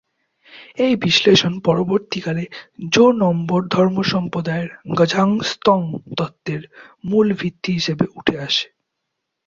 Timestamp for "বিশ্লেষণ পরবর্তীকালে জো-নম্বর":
0.95-3.61